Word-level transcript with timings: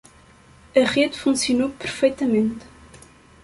A 0.75 0.83
rede 0.83 1.15
funcionou 1.15 1.69
perfeitamente. 1.73 2.65